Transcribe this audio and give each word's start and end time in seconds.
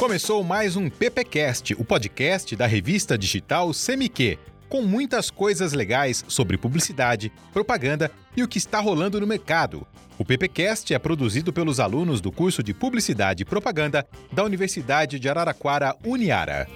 Começou 0.00 0.42
mais 0.42 0.76
um 0.76 0.88
PPcast, 0.88 1.74
o 1.74 1.84
podcast 1.84 2.56
da 2.56 2.66
revista 2.66 3.18
digital 3.18 3.70
Semiquê, 3.74 4.38
com 4.66 4.80
muitas 4.80 5.30
coisas 5.30 5.74
legais 5.74 6.24
sobre 6.26 6.56
publicidade, 6.56 7.30
propaganda 7.52 8.10
e 8.34 8.42
o 8.42 8.48
que 8.48 8.56
está 8.56 8.80
rolando 8.80 9.20
no 9.20 9.26
mercado. 9.26 9.86
O 10.18 10.24
PPcast 10.24 10.94
é 10.94 10.98
produzido 10.98 11.52
pelos 11.52 11.78
alunos 11.78 12.22
do 12.22 12.32
curso 12.32 12.62
de 12.62 12.72
Publicidade 12.72 13.42
e 13.42 13.44
Propaganda 13.44 14.08
da 14.32 14.42
Universidade 14.42 15.20
de 15.20 15.28
Araraquara, 15.28 15.94
Uniara. 16.02 16.66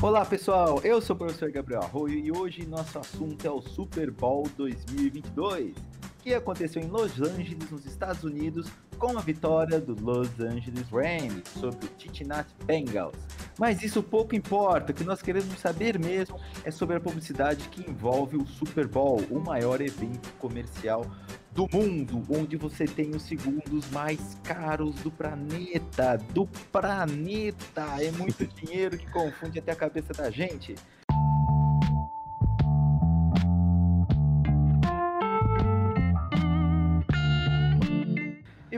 Olá 0.00 0.24
pessoal, 0.24 0.80
eu 0.84 1.00
sou 1.02 1.16
o 1.16 1.18
professor 1.18 1.50
Gabriel 1.50 1.82
Arroio 1.82 2.18
e 2.18 2.30
hoje 2.30 2.64
nosso 2.64 2.96
assunto 2.96 3.44
é 3.44 3.50
o 3.50 3.60
Super 3.60 4.10
Bowl 4.12 4.48
2022, 4.56 5.74
que 6.22 6.34
aconteceu 6.34 6.82
em 6.82 6.86
Los 6.86 7.20
Angeles, 7.20 7.70
nos 7.70 7.86
Estados 7.86 8.22
Unidos, 8.22 8.70
com 8.98 9.16
a 9.16 9.20
vitória 9.20 9.80
do 9.80 9.94
Los 10.04 10.28
Angeles 10.38 10.86
Rams 10.90 11.42
sobre 11.58 11.86
o 11.86 11.90
Cincinnati 11.98 12.54
Bengals. 12.64 13.16
Mas 13.58 13.82
isso 13.82 14.02
pouco 14.02 14.34
importa, 14.34 14.92
o 14.92 14.94
que 14.94 15.04
nós 15.04 15.22
queremos 15.22 15.58
saber 15.58 15.98
mesmo 15.98 16.38
é 16.64 16.70
sobre 16.70 16.96
a 16.96 17.00
publicidade 17.00 17.68
que 17.68 17.90
envolve 17.90 18.36
o 18.36 18.46
Super 18.46 18.86
Bowl, 18.86 19.20
o 19.30 19.40
maior 19.40 19.80
evento 19.80 20.30
comercial 20.38 21.04
do 21.52 21.66
mundo, 21.72 22.22
onde 22.30 22.56
você 22.56 22.84
tem 22.84 23.10
os 23.10 23.22
segundos 23.22 23.90
mais 23.90 24.36
caros 24.44 24.94
do 24.96 25.10
planeta, 25.10 26.16
do 26.32 26.46
planeta. 26.70 27.86
É 27.98 28.10
muito 28.12 28.46
dinheiro 28.54 28.96
que 28.96 29.10
confunde 29.10 29.58
até 29.58 29.72
a 29.72 29.76
cabeça 29.76 30.12
da 30.12 30.30
gente. 30.30 30.74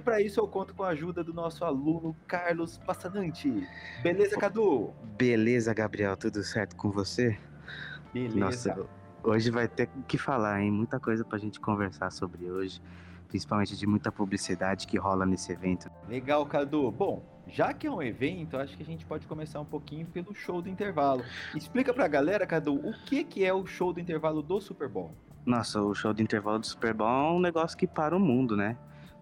Para 0.02 0.20
isso 0.20 0.40
eu 0.40 0.48
conto 0.48 0.74
com 0.74 0.82
a 0.82 0.88
ajuda 0.88 1.22
do 1.22 1.32
nosso 1.32 1.64
aluno 1.64 2.14
Carlos 2.26 2.78
Passanante. 2.78 3.66
Beleza, 4.02 4.36
Cadu? 4.36 4.92
Beleza, 5.16 5.72
Gabriel, 5.72 6.16
tudo 6.16 6.42
certo 6.42 6.76
com 6.76 6.90
você? 6.90 7.38
Beleza. 8.12 8.38
Nossa, 8.38 8.86
hoje 9.22 9.50
vai 9.50 9.68
ter 9.68 9.88
o 9.96 10.02
que 10.02 10.18
falar, 10.18 10.60
hein? 10.60 10.70
Muita 10.70 11.00
coisa 11.00 11.24
pra 11.24 11.38
gente 11.38 11.58
conversar 11.60 12.10
sobre 12.10 12.50
hoje, 12.50 12.82
principalmente 13.28 13.76
de 13.76 13.86
muita 13.86 14.12
publicidade 14.12 14.86
que 14.86 14.98
rola 14.98 15.24
nesse 15.24 15.52
evento. 15.52 15.90
Legal, 16.08 16.44
Cadu. 16.44 16.90
Bom, 16.90 17.22
já 17.46 17.72
que 17.72 17.86
é 17.86 17.90
um 17.90 18.02
evento, 18.02 18.56
acho 18.56 18.76
que 18.76 18.82
a 18.82 18.86
gente 18.86 19.06
pode 19.06 19.26
começar 19.26 19.60
um 19.60 19.64
pouquinho 19.64 20.06
pelo 20.06 20.34
show 20.34 20.60
do 20.60 20.68
intervalo. 20.68 21.24
Explica 21.54 21.94
pra 21.94 22.06
galera, 22.08 22.46
Cadu, 22.46 22.74
o 22.74 22.92
que, 23.04 23.24
que 23.24 23.44
é 23.44 23.52
o 23.52 23.64
show 23.66 23.92
do 23.92 24.00
intervalo 24.00 24.42
do 24.42 24.60
Super 24.60 24.88
Bowl? 24.88 25.12
Nossa, 25.44 25.80
o 25.82 25.94
show 25.94 26.12
de 26.12 26.22
intervalo 26.22 26.58
do 26.60 26.66
Super 26.66 26.94
Bowl 26.94 27.08
é 27.08 27.32
um 27.32 27.40
negócio 27.40 27.76
que 27.76 27.86
para 27.86 28.16
o 28.16 28.20
mundo, 28.20 28.56
né? 28.56 28.76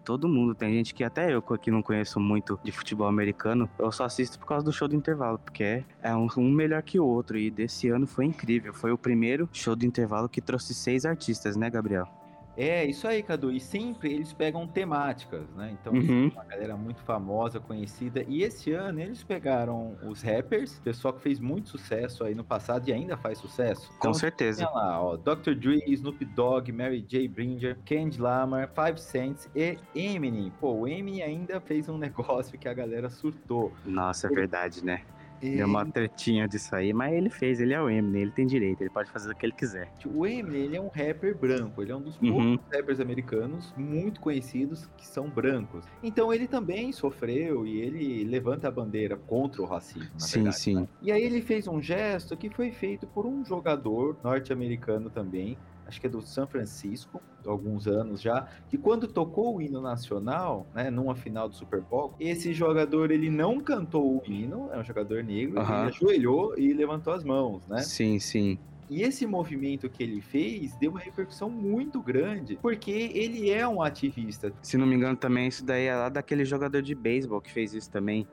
Todo 0.04 0.28
mundo, 0.28 0.54
tem 0.54 0.72
gente 0.72 0.94
que 0.94 1.04
até 1.04 1.32
eu 1.32 1.42
que 1.42 1.70
não 1.70 1.82
conheço 1.82 2.18
muito 2.18 2.58
de 2.62 2.72
futebol 2.72 3.06
americano, 3.06 3.68
eu 3.78 3.92
só 3.92 4.04
assisto 4.04 4.38
por 4.38 4.46
causa 4.46 4.64
do 4.64 4.72
show 4.72 4.88
do 4.88 4.96
intervalo, 4.96 5.38
porque 5.38 5.84
é 6.02 6.14
um, 6.14 6.28
um 6.36 6.50
melhor 6.50 6.82
que 6.82 6.98
o 6.98 7.06
outro. 7.06 7.36
E 7.38 7.50
desse 7.50 7.88
ano 7.88 8.06
foi 8.06 8.24
incrível. 8.24 8.72
Foi 8.72 8.92
o 8.92 8.98
primeiro 8.98 9.48
show 9.52 9.76
do 9.76 9.84
intervalo 9.84 10.28
que 10.28 10.40
trouxe 10.40 10.74
seis 10.74 11.04
artistas, 11.04 11.56
né, 11.56 11.68
Gabriel? 11.70 12.19
É, 12.56 12.84
isso 12.84 13.06
aí, 13.08 13.22
Cadu. 13.22 13.50
E 13.50 13.60
sempre 13.60 14.12
eles 14.12 14.32
pegam 14.32 14.66
temáticas, 14.66 15.48
né? 15.56 15.76
Então, 15.80 15.92
Uhum. 15.92 16.28
uma 16.34 16.44
galera 16.44 16.76
muito 16.76 17.00
famosa, 17.02 17.58
conhecida. 17.60 18.24
E 18.28 18.42
esse 18.42 18.72
ano 18.72 19.00
eles 19.00 19.22
pegaram 19.22 19.96
os 20.06 20.20
rappers, 20.20 20.78
pessoal 20.80 21.14
que 21.14 21.22
fez 21.22 21.38
muito 21.40 21.68
sucesso 21.70 22.24
aí 22.24 22.34
no 22.34 22.44
passado 22.44 22.88
e 22.88 22.92
ainda 22.92 23.16
faz 23.16 23.38
sucesso. 23.38 23.88
Com 23.90 23.96
Então, 23.98 24.14
certeza. 24.14 24.66
Tinha 24.66 24.70
lá, 24.74 25.02
ó, 25.02 25.16
Dr. 25.16 25.54
Dre, 25.54 25.82
Snoop 25.86 26.24
Dogg, 26.24 26.70
Mary 26.72 27.00
J. 27.00 27.28
Blinger, 27.28 27.78
Candy 27.86 28.20
Lamar, 28.20 28.68
Five 28.74 29.00
Cents 29.00 29.48
e 29.54 29.78
Eminem. 29.94 30.52
Pô, 30.60 30.72
o 30.72 30.88
Eminem 30.88 31.22
ainda 31.22 31.60
fez 31.60 31.88
um 31.88 31.96
negócio 31.98 32.58
que 32.58 32.68
a 32.68 32.74
galera 32.74 33.08
surtou. 33.08 33.72
Nossa, 33.86 34.26
é 34.26 34.30
verdade, 34.30 34.84
né? 34.84 35.02
E 35.42 35.56
Deu 35.56 35.66
uma 35.66 35.90
tretinha 35.90 36.46
disso 36.46 36.74
aí, 36.74 36.92
mas 36.92 37.12
ele 37.14 37.30
fez, 37.30 37.60
ele 37.60 37.72
é 37.74 37.80
o 37.80 37.88
Eminem, 37.88 38.22
ele 38.22 38.32
tem 38.32 38.46
direito, 38.46 38.82
ele 38.82 38.90
pode 38.90 39.10
fazer 39.10 39.30
o 39.32 39.34
que 39.36 39.46
ele 39.46 39.52
quiser. 39.54 39.90
O 40.04 40.26
Eminem, 40.26 40.64
ele 40.64 40.76
é 40.76 40.80
um 40.80 40.88
rapper 40.88 41.36
branco, 41.38 41.82
ele 41.82 41.92
é 41.92 41.96
um 41.96 42.02
dos 42.02 42.20
Uhum. 42.20 42.56
poucos 42.56 42.66
rappers 42.72 43.00
americanos 43.00 43.72
muito 43.76 44.20
conhecidos 44.20 44.86
que 44.96 45.06
são 45.06 45.30
brancos. 45.30 45.84
Então 46.02 46.32
ele 46.32 46.46
também 46.46 46.92
sofreu 46.92 47.66
e 47.66 47.80
ele 47.80 48.24
levanta 48.24 48.68
a 48.68 48.70
bandeira 48.70 49.16
contra 49.16 49.62
o 49.62 49.66
racismo, 49.66 50.18
sim, 50.18 50.28
verdade. 50.28 50.56
sim. 50.56 50.88
E 51.00 51.10
aí 51.12 51.22
ele 51.22 51.40
fez 51.42 51.66
um 51.66 51.80
gesto 51.80 52.36
que 52.36 52.50
foi 52.50 52.72
feito 52.72 53.06
por 53.06 53.26
um 53.26 53.44
jogador 53.44 54.18
norte-americano 54.22 55.10
também, 55.10 55.58
acho 55.90 56.00
que 56.00 56.06
é 56.06 56.10
do 56.10 56.22
São 56.22 56.46
Francisco, 56.46 57.20
há 57.44 57.50
alguns 57.50 57.86
anos 57.86 58.22
já, 58.22 58.46
que 58.68 58.78
quando 58.78 59.08
tocou 59.08 59.56
o 59.56 59.60
hino 59.60 59.80
nacional, 59.80 60.66
né, 60.72 60.88
numa 60.88 61.16
final 61.16 61.48
do 61.48 61.54
Super 61.54 61.80
Bowl, 61.80 62.14
esse 62.18 62.54
jogador 62.54 63.10
ele 63.10 63.28
não 63.28 63.60
cantou 63.60 64.16
o 64.16 64.22
hino, 64.24 64.70
é 64.72 64.78
um 64.78 64.84
jogador 64.84 65.22
negro, 65.24 65.60
ele 65.60 65.72
ajoelhou 65.72 66.56
e 66.56 66.72
levantou 66.72 67.12
as 67.12 67.24
mãos, 67.24 67.66
né? 67.66 67.80
Sim, 67.80 68.18
sim. 68.20 68.58
E 68.88 69.02
esse 69.02 69.24
movimento 69.26 69.88
que 69.88 70.02
ele 70.02 70.20
fez 70.20 70.74
deu 70.76 70.92
uma 70.92 71.00
repercussão 71.00 71.48
muito 71.50 72.00
grande, 72.00 72.58
porque 72.60 72.90
ele 72.90 73.50
é 73.50 73.66
um 73.66 73.82
ativista. 73.82 74.52
Se 74.62 74.76
não 74.76 74.86
me 74.86 74.96
engano, 74.96 75.16
também 75.16 75.46
isso 75.46 75.64
daí 75.64 75.86
é 75.86 75.94
lá 75.94 76.08
daquele 76.08 76.44
jogador 76.44 76.82
de 76.82 76.94
beisebol 76.94 77.40
que 77.40 77.52
fez 77.52 77.72
isso 77.72 77.88
também. 77.90 78.26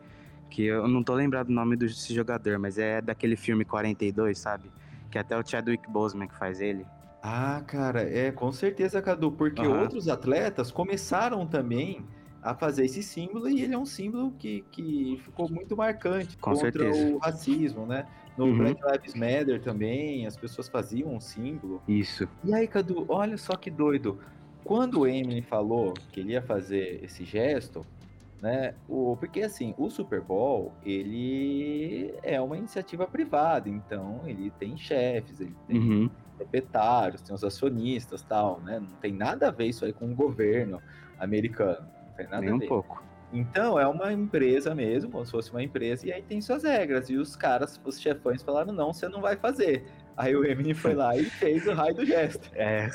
Que 0.50 0.64
eu 0.64 0.88
não 0.88 1.04
tô 1.04 1.14
lembrado 1.14 1.50
o 1.50 1.54
nome 1.54 1.76
desse 1.76 2.12
jogador, 2.14 2.58
mas 2.58 2.80
é 2.80 3.02
daquele 3.02 3.36
filme 3.36 3.66
42, 3.66 4.40
sabe? 4.40 4.72
Que 5.12 5.20
até 5.20 5.38
o 5.38 5.46
Chadwick 5.46 5.88
Boseman 5.92 6.28
que 6.28 6.36
faz 6.36 6.60
ele. 6.60 6.86
Ah, 7.22 7.62
cara, 7.68 8.02
é 8.04 8.32
com 8.32 8.52
certeza, 8.52 9.02
Cadu, 9.02 9.32
porque 9.32 9.62
Aham. 9.62 9.82
outros 9.82 10.08
atletas 10.08 10.72
começaram 10.72 11.46
também 11.46 12.06
a 12.42 12.56
fazer 12.56 12.86
esse 12.86 13.04
símbolo 13.04 13.50
e 13.50 13.62
ele 13.62 13.74
é 13.74 13.78
um 13.78 13.86
símbolo 13.86 14.32
que, 14.34 14.64
que 14.72 15.18
ficou 15.24 15.50
muito 15.50 15.76
marcante 15.76 16.38
Com 16.38 16.52
contra 16.52 16.84
certeza. 16.84 17.16
o 17.16 17.18
racismo, 17.18 17.86
né? 17.86 18.08
No 18.38 18.46
Uhum. 18.46 18.58
Black 18.58 18.80
Lives 18.86 19.16
Matter 19.16 19.62
também, 19.62 20.26
as 20.28 20.38
pessoas 20.38 20.70
faziam 20.70 21.14
um 21.14 21.20
símbolo. 21.20 21.82
Isso. 21.88 22.28
E 22.44 22.54
aí, 22.54 22.68
Cadu, 22.68 23.06
olha 23.10 23.38
só 23.38 23.56
que 23.58 23.72
doido. 23.72 24.20
Quando 24.64 25.00
o 25.02 25.08
Eminem 25.08 25.42
falou 25.42 25.94
que 26.12 26.20
ele 26.20 26.34
ia 26.34 26.42
fazer 26.42 27.04
esse 27.04 27.26
gesto, 27.26 27.86
né? 28.42 28.76
O, 28.88 29.18
porque 29.18 29.42
assim, 29.42 29.74
o 29.78 29.90
Super 29.90 30.22
Bowl, 30.22 30.74
ele 30.84 32.14
é 32.22 32.40
uma 32.40 32.58
iniciativa 32.58 33.08
privada, 33.08 33.70
então 33.70 34.22
ele 34.28 34.52
tem 34.52 34.78
chefes, 34.78 35.40
ele 35.40 35.56
tem 35.68 35.78
Uhum. 35.80 36.10
Proprietários, 36.38 37.22
tem 37.22 37.34
os 37.36 37.44
acionistas 37.44 38.22
tal, 38.22 38.62
né? 38.62 38.80
Não 38.80 38.96
tem 39.02 39.12
nada 39.14 39.48
a 39.48 39.52
ver 39.52 39.66
isso 39.68 39.84
aí 39.86 39.92
com 39.94 40.12
o 40.12 40.16
governo 40.16 40.82
americano. 41.20 41.88
Não 42.08 42.14
tem 42.16 42.26
nada 42.28 42.42
Nem 42.42 42.52
a 42.52 42.56
um 42.56 42.60
ver. 42.60 42.68
pouco. 42.68 43.04
Então 43.34 43.78
é 43.78 43.86
uma 43.86 44.14
empresa 44.14 44.74
mesmo, 44.74 45.12
como 45.12 45.26
se 45.26 45.32
fosse 45.32 45.52
uma 45.52 45.62
empresa, 45.62 46.08
e 46.08 46.14
aí 46.14 46.22
tem 46.22 46.40
suas 46.40 46.64
regras. 46.64 47.10
E 47.10 47.18
os 47.18 47.36
caras, 47.36 47.80
os 47.84 48.00
chefões 48.00 48.42
falaram, 48.42 48.72
não, 48.72 48.94
você 48.94 49.10
não 49.10 49.20
vai 49.22 49.36
fazer. 49.36 49.86
Aí 50.16 50.34
o 50.36 50.46
Eminem 50.46 50.74
foi 50.74 50.96
lá 50.96 51.16
e 51.16 51.26
fez 51.26 51.68
o 51.68 51.74
raio 51.74 51.94
do 51.94 52.06
gesto. 52.06 52.50
É, 52.56 52.88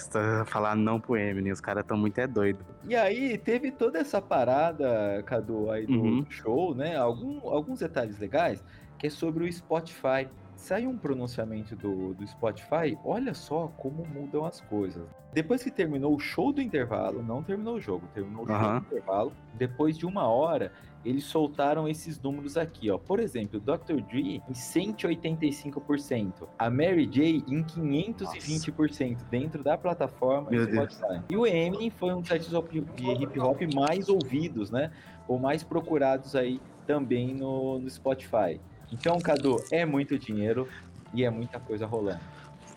falando 0.46 0.80
não 0.80 0.98
pro 0.98 1.16
Eminem, 1.16 1.52
os 1.52 1.60
caras 1.60 1.84
tão 1.86 1.96
muito 1.98 2.18
é 2.18 2.26
doido. 2.26 2.64
E 2.88 2.96
aí 2.96 3.36
teve 3.38 3.70
toda 3.70 3.98
essa 3.98 4.20
parada, 4.22 5.22
Cadu, 5.26 5.70
aí 5.70 5.86
do 5.86 5.92
Uhum. 5.92 6.26
show, 6.30 6.74
né? 6.74 6.96
Algum, 6.96 7.48
alguns 7.50 7.80
detalhes 7.80 8.18
legais, 8.18 8.64
que 8.98 9.06
é 9.08 9.10
sobre 9.10 9.44
o 9.44 9.52
Spotify. 9.52 10.28
Saiu 10.62 10.90
um 10.90 10.96
pronunciamento 10.96 11.74
do, 11.74 12.14
do 12.14 12.24
Spotify, 12.24 12.96
olha 13.04 13.34
só 13.34 13.66
como 13.76 14.06
mudam 14.06 14.44
as 14.44 14.60
coisas. 14.60 15.02
Depois 15.32 15.60
que 15.60 15.72
terminou 15.72 16.14
o 16.14 16.20
show 16.20 16.52
do 16.52 16.62
intervalo, 16.62 17.20
não 17.20 17.42
terminou 17.42 17.74
o 17.74 17.80
jogo, 17.80 18.06
terminou 18.14 18.44
o 18.44 18.46
show 18.46 18.56
do 18.56 18.76
intervalo, 18.76 19.32
depois 19.54 19.98
de 19.98 20.06
uma 20.06 20.28
hora, 20.28 20.70
eles 21.04 21.24
soltaram 21.24 21.88
esses 21.88 22.20
números 22.20 22.56
aqui, 22.56 22.88
ó. 22.92 22.96
Por 22.96 23.18
exemplo, 23.18 23.58
o 23.58 23.60
Dr. 23.60 24.06
Dre 24.08 24.40
em 24.48 24.52
185%, 24.52 26.46
a 26.56 26.70
Mary 26.70 27.06
J 27.06 27.42
em 27.48 27.64
520% 27.64 29.18
dentro 29.28 29.64
da 29.64 29.76
plataforma 29.76 30.48
Meu 30.48 30.64
Deus. 30.64 30.94
Spotify. 30.94 31.24
E 31.28 31.36
o 31.36 31.44
Eminem 31.44 31.90
foi 31.90 32.14
um 32.14 32.20
dos 32.20 32.30
artistas 32.30 32.62
de 32.70 33.10
hip 33.10 33.40
hop 33.40 33.62
mais 33.74 34.08
ouvidos, 34.08 34.70
né? 34.70 34.92
Ou 35.26 35.40
mais 35.40 35.64
procurados 35.64 36.36
aí 36.36 36.60
também 36.86 37.34
no, 37.34 37.80
no 37.80 37.90
Spotify. 37.90 38.60
Então, 38.92 39.18
Cadu, 39.18 39.56
é 39.70 39.86
muito 39.86 40.18
dinheiro 40.18 40.68
e 41.14 41.24
é 41.24 41.30
muita 41.30 41.58
coisa 41.58 41.86
rolando. 41.86 42.20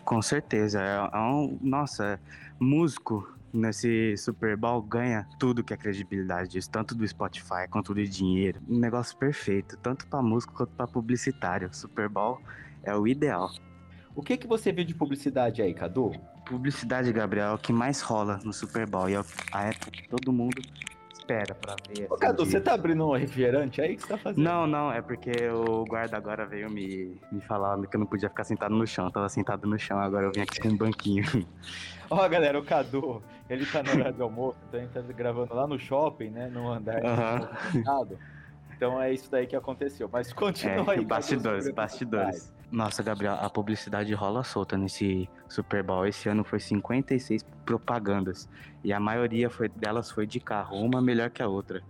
Com 0.03 0.21
certeza. 0.21 0.81
É, 0.81 1.17
é 1.17 1.19
um, 1.19 1.59
nossa, 1.61 2.19
músico 2.59 3.35
nesse 3.51 4.15
Super 4.17 4.57
Bowl 4.57 4.81
ganha 4.81 5.27
tudo 5.39 5.63
que 5.63 5.73
é 5.73 5.77
credibilidade 5.77 6.49
disso, 6.49 6.69
tanto 6.69 6.93
do 6.93 7.07
Spotify 7.07 7.67
quanto 7.69 7.93
do 7.93 8.03
dinheiro. 8.05 8.61
Um 8.67 8.79
negócio 8.79 9.17
perfeito, 9.17 9.77
tanto 9.77 10.05
pra 10.07 10.21
músico 10.21 10.53
quanto 10.53 10.71
pra 10.71 10.87
publicitário. 10.87 11.73
Super 11.73 12.09
Bowl 12.09 12.39
é 12.83 12.95
o 12.95 13.07
ideal. 13.07 13.51
O 14.15 14.21
que 14.21 14.37
que 14.37 14.47
você 14.47 14.71
viu 14.71 14.85
de 14.85 14.93
publicidade 14.93 15.61
aí, 15.61 15.73
Cadu? 15.73 16.13
Publicidade, 16.45 17.11
Gabriel, 17.11 17.47
é 17.47 17.53
o 17.53 17.57
que 17.57 17.73
mais 17.73 18.01
rola 18.01 18.39
no 18.43 18.53
Super 18.53 18.87
Bowl. 18.87 19.09
E 19.09 19.15
é 19.15 19.21
a 19.51 19.63
época 19.63 19.91
que 19.91 20.07
todo 20.07 20.31
mundo 20.31 20.61
espera 21.25 21.55
pra 21.55 21.75
ver. 21.89 22.07
Ô, 22.09 22.13
assim, 22.13 22.21
Cadu, 22.21 22.45
você 22.45 22.61
tá 22.61 22.73
abrindo 22.73 23.07
um 23.07 23.17
refrigerante 23.17 23.81
aí? 23.81 23.93
O 23.93 23.95
que 23.95 24.03
você 24.03 24.09
tá 24.09 24.17
fazendo? 24.17 24.43
Não, 24.43 24.67
não, 24.67 24.91
é 24.91 25.01
porque 25.01 25.31
o 25.49 25.83
guarda 25.85 26.15
agora 26.15 26.45
veio 26.45 26.69
me, 26.69 27.19
me 27.31 27.41
falar 27.41 27.81
que 27.87 27.95
eu 27.95 27.99
não 27.99 28.07
podia 28.07 28.29
ficar 28.29 28.43
sentado 28.43 28.75
no 28.75 28.85
chão. 28.85 29.05
Eu 29.05 29.11
tava 29.11 29.27
sentado 29.27 29.67
no 29.67 29.77
chão, 29.77 29.99
agora 29.99 30.27
eu 30.27 30.31
vim 30.31 30.41
aqui 30.41 30.59
com 30.59 30.69
um 30.69 30.77
banquinho. 30.77 31.23
Ó, 32.09 32.29
galera, 32.29 32.59
o 32.59 32.63
Cadu, 32.63 33.23
ele 33.49 33.65
tá 33.65 33.81
no 33.81 33.91
horário 33.91 34.13
do 34.13 34.23
almoço, 34.23 34.59
então 34.67 34.79
ele 34.79 34.89
tá 34.89 35.01
gravando 35.01 35.53
lá 35.55 35.65
no 35.65 35.79
shopping, 35.79 36.29
né? 36.29 36.47
No 36.47 36.71
andar 36.71 37.03
Aham. 37.03 37.49
Então 38.75 39.01
é 39.01 39.13
isso 39.13 39.29
daí 39.29 39.47
que 39.47 39.55
aconteceu. 39.55 40.09
Mas 40.11 40.31
continua 40.33 40.73
aí. 40.73 40.81
É, 40.81 40.85
Cadu, 40.85 41.05
bastidores, 41.05 41.71
bastidores. 41.71 42.53
Nossa, 42.71 43.01
Gabriel, 43.01 43.35
a 43.35 43.49
publicidade 43.49 44.13
rola 44.13 44.43
solta 44.43 44.77
nesse 44.77 45.29
Super 45.47 45.83
Bowl. 45.83 46.05
Esse 46.05 46.27
ano 46.27 46.43
foi 46.43 46.59
56 46.59 47.43
propagandas. 47.65 48.49
E 48.83 48.91
a 48.91 48.99
maioria 48.99 49.49
foi, 49.49 49.69
delas 49.69 50.11
foi 50.11 50.27
de 50.27 50.39
carro, 50.39 50.77
uma 50.77 51.01
melhor 51.01 51.29
que 51.29 51.41
a 51.41 51.47
outra. 51.47 51.81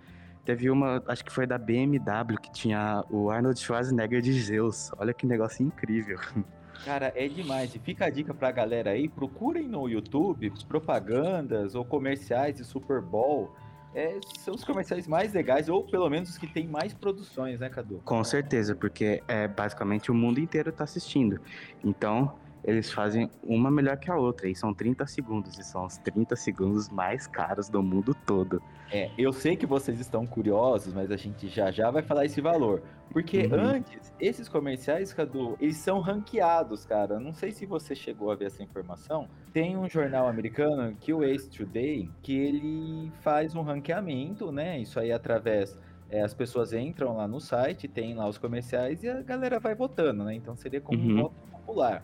Teve 0.44 0.70
uma, 0.70 1.02
acho 1.08 1.26
que 1.26 1.32
foi 1.32 1.48
da 1.48 1.58
BMW, 1.58 2.38
que 2.40 2.52
tinha 2.52 3.04
o 3.10 3.31
Arnold 3.31 3.60
Schwarzenegger 3.60 4.22
de 4.22 4.34
Zeus. 4.34 4.92
Olha 4.98 5.12
que 5.12 5.26
negócio 5.26 5.66
incrível. 5.66 6.20
Cara, 6.84 7.12
é 7.16 7.28
demais. 7.28 7.74
E 7.74 7.80
fica 7.80 8.06
a 8.06 8.10
dica 8.10 8.34
pra 8.34 8.52
galera 8.52 8.92
aí, 8.92 9.08
procurem 9.08 9.68
no 9.68 9.88
YouTube 9.88 10.52
propagandas 10.68 11.74
ou 11.74 11.84
comerciais 11.84 12.58
de 12.58 12.64
Super 12.64 13.02
Bowl. 13.02 13.56
É, 13.95 14.19
são 14.39 14.53
os 14.53 14.65
comerciais 14.65 15.07
mais 15.07 15.31
legais, 15.31 15.69
ou 15.69 15.81
pelo 15.81 16.09
menos 16.09 16.30
os 16.31 16.38
que 16.38 16.45
tem 16.45 16.68
mais 16.68 16.94
produções, 16.94 17.62
né, 17.62 17.69
Cadu? 17.69 18.01
Com 18.03 18.21
certeza, 18.25 18.75
porque 18.75 19.24
é 19.25 19.47
basicamente 19.47 20.12
o 20.12 20.13
mundo 20.13 20.38
inteiro 20.38 20.69
tá 20.69 20.83
assistindo. 20.83 21.39
Então, 21.81 22.36
eles 22.66 22.92
fazem 22.92 23.30
uma 23.44 23.70
melhor 23.72 23.98
que 23.98 24.10
a 24.12 24.18
outra. 24.18 24.50
E 24.50 24.56
são 24.56 24.74
30 24.74 25.06
segundos. 25.06 25.58
E 25.58 25.64
são 25.64 25.86
os 25.86 25.98
30 26.00 26.36
segundos 26.36 26.90
mais 26.90 27.28
caros 27.28 27.70
do 27.70 27.82
mundo 27.84 28.14
todo. 28.26 28.62
É, 28.92 29.10
eu 29.18 29.32
sei 29.34 29.56
que 29.56 29.66
vocês 29.66 30.00
estão 30.00 30.26
curiosos, 30.28 30.94
mas 30.94 31.10
a 31.12 31.18
gente 31.18 31.48
já 31.48 31.72
já 31.72 31.90
vai 31.92 32.02
falar 32.04 32.26
esse 32.26 32.42
valor. 32.42 32.84
Porque 33.12 33.48
Uhum. 33.48 33.60
antes, 33.60 34.14
esses 34.20 34.50
comerciais, 34.50 35.14
Cadu, 35.14 35.56
eles 35.60 35.78
são 35.78 36.00
ranqueados, 36.00 36.86
cara. 36.86 37.20
Não 37.20 37.34
sei 37.34 37.52
se 37.52 37.66
você 37.66 37.96
chegou 37.96 38.32
a 38.32 38.36
ver 38.36 38.46
essa 38.46 38.62
informação. 38.64 39.28
Tem 39.54 39.78
um 39.78 39.88
jornal 39.90 40.28
americano, 40.28 40.96
que 41.00 41.14
o 41.14 41.24
Ace 41.24 41.50
Today, 41.50 42.10
que 42.22 42.36
ele 42.36 43.12
faz 43.22 43.56
um 43.56 43.62
ranqueamento, 43.62 44.52
né? 44.52 44.80
Isso 44.80 45.00
aí 45.00 45.12
através. 45.12 45.78
é, 46.08 46.22
as 46.22 46.36
pessoas 46.36 46.72
entram 46.72 47.18
lá 47.18 47.28
no 47.28 47.40
site, 47.42 47.88
tem 47.88 48.14
lá 48.14 48.28
os 48.30 48.38
comerciais 48.38 49.02
e 49.02 49.10
a 49.10 49.24
galera 49.24 49.60
vai 49.60 49.74
votando, 49.74 50.24
né? 50.24 50.36
Então 50.36 50.56
seria 50.56 50.80
como 50.80 51.02
um 51.02 51.08
Uhum. 51.16 51.22
voto 51.24 51.36
popular. 51.52 52.04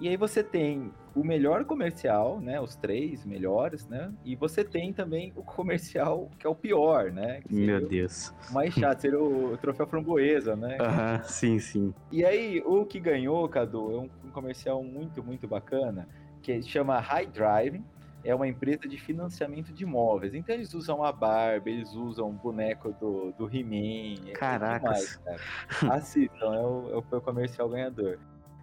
E 0.00 0.08
aí 0.08 0.16
você 0.16 0.42
tem 0.42 0.92
o 1.14 1.22
melhor 1.22 1.64
comercial, 1.64 2.40
né? 2.40 2.60
Os 2.60 2.74
três 2.74 3.24
melhores, 3.24 3.86
né? 3.86 4.12
E 4.24 4.34
você 4.34 4.64
tem 4.64 4.92
também 4.92 5.32
o 5.36 5.42
comercial 5.42 6.28
que 6.38 6.46
é 6.46 6.50
o 6.50 6.54
pior, 6.54 7.12
né? 7.12 7.42
Meu 7.48 7.86
Deus. 7.86 8.34
O 8.50 8.54
mais 8.54 8.74
chato, 8.74 9.00
seria 9.00 9.20
o 9.22 9.56
troféu 9.56 9.86
framboesa, 9.86 10.56
né? 10.56 10.78
Aham, 10.82 11.22
sim, 11.22 11.58
sim. 11.60 11.94
E 12.10 12.24
aí, 12.24 12.60
o 12.66 12.84
que 12.84 12.98
ganhou, 12.98 13.48
Cadu, 13.48 13.92
é 13.92 13.98
um, 13.98 14.10
um 14.24 14.30
comercial 14.30 14.82
muito, 14.82 15.22
muito 15.22 15.46
bacana, 15.46 16.08
que 16.42 16.60
chama 16.62 16.98
High 16.98 17.26
Drive. 17.26 17.80
É 18.24 18.34
uma 18.34 18.48
empresa 18.48 18.88
de 18.88 18.96
financiamento 18.96 19.70
de 19.72 19.84
imóveis. 19.84 20.32
Então 20.34 20.54
eles 20.54 20.72
usam 20.72 21.04
a 21.04 21.12
Barbie, 21.12 21.72
eles 21.72 21.92
usam 21.92 22.30
o 22.30 22.32
boneco 22.32 22.90
do, 22.92 23.32
do 23.32 23.46
He-Man. 23.54 24.30
é 24.30 24.32
Caracas. 24.32 24.80
demais, 24.80 25.16
cara. 25.16 25.94
Assistam, 25.94 26.54
é 26.54 26.60
o, 26.62 26.90
é 26.90 26.96
o- 26.96 27.18
o 27.18 27.20
comercial 27.20 27.68
ganhador. 27.68 28.18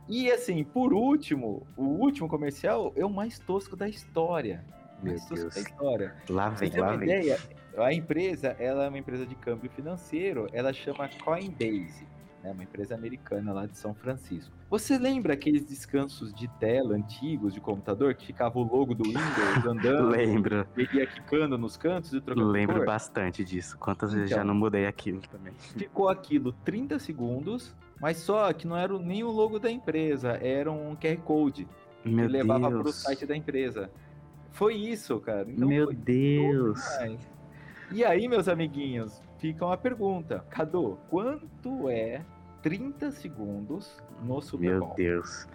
E 0.08 0.32
assim, 0.32 0.64
por 0.64 0.94
último, 0.94 1.66
o 1.78 1.84
último 1.84 2.28
comercial 2.28 2.92
é 2.96 3.06
o 3.06 3.10
mais 3.10 3.40
tosco 3.40 3.76
da 3.76 3.88
história. 3.88 4.64
Meu 5.02 5.14
mais 5.14 5.26
tosco 5.26 5.50
da 5.50 5.60
história. 5.62 6.16
Lá 6.30 6.50
vem, 6.50 6.70
lá 6.72 6.88
uma 6.90 6.98
vem. 6.98 7.08
ideia, 7.10 7.40
a 7.78 7.94
empresa, 7.94 8.50
ela 8.60 8.86
é 8.86 8.90
uma 8.90 8.98
empresa 8.98 9.26
de 9.26 9.36
câmbio 9.36 9.70
financeiro, 9.72 10.48
ela 10.52 10.74
chama 10.74 11.10
Coinbase, 11.24 12.06
né, 12.44 12.52
uma 12.52 12.64
empresa 12.64 12.94
americana 12.96 13.54
lá 13.54 13.66
de 13.66 13.78
São 13.78 13.94
Francisco. 13.96 14.52
Você 14.70 14.98
lembra 14.98 15.34
aqueles 15.34 15.66
descansos 15.66 16.34
de 16.34 16.48
tela 16.60 16.96
antigos 16.96 17.54
de 17.54 17.60
computador 17.62 18.14
que 18.16 18.26
ficava 18.26 18.58
o 18.60 18.64
logo 18.64 18.94
do 18.94 19.04
Windows 19.04 19.66
andando, 19.66 20.10
Lembro, 20.12 20.68
ele 20.78 20.90
ia 21.00 21.08
quicando 21.08 21.58
nos 21.58 21.78
cantos 21.78 22.14
e 22.14 22.22
trocando 22.22 22.48
lembro 22.50 22.78
cor? 22.78 22.86
bastante 22.86 23.44
disso. 23.44 23.78
Quantas 23.78 24.14
vezes 24.14 24.30
Então. 24.30 24.38
já 24.40 24.44
não 24.44 24.56
mudei 24.56 24.86
aquilo 24.86 25.22
também. 25.22 25.54
Ficou 25.58 26.10
aquilo 26.10 26.52
30 26.64 27.00
segundos, 27.00 27.76
mas 28.02 28.18
só 28.18 28.52
que 28.52 28.68
não 28.68 28.76
era 28.76 28.98
nem 28.98 29.24
o 29.24 29.30
logo 29.30 29.60
da 29.60 29.70
empresa, 29.70 30.32
era 30.42 30.72
um 30.72 30.96
QR 30.96 31.18
Code 31.18 31.68
Meu 32.04 32.26
que 32.26 32.32
levava 32.32 32.68
Deus. 32.70 32.82
pro 32.82 32.92
site 32.92 33.26
da 33.28 33.38
empresa. 33.38 33.92
Foi 34.52 34.74
isso, 34.76 35.20
cara. 35.20 35.50
Então 35.50 35.68
Meu 35.68 35.94
Deus. 35.94 36.80
E 37.92 38.04
aí, 38.04 38.28
meus 38.28 38.48
amiguinhos, 38.48 39.22
fica 39.38 39.66
uma 39.66 39.78
pergunta. 39.78 40.44
Cadu, 40.50 40.98
quanto 41.10 41.88
é 41.90 42.26
30 42.64 43.12
segundos 43.12 44.02
no 44.24 44.42
Super 44.42 44.72
Meu 44.72 44.80
Bowl? 44.80 44.96
Deus. 44.96 45.48